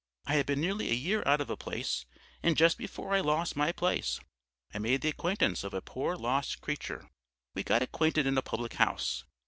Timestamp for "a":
0.89-0.95, 1.51-1.55, 5.75-5.81, 8.35-8.41